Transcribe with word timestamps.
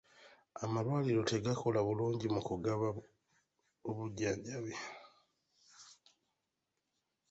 Amalwaliro 0.63 1.21
tegakola 1.31 1.79
bulungi 1.87 2.27
mu 2.35 2.41
kugaba 2.47 2.87
bujjanjabi. 3.95 4.73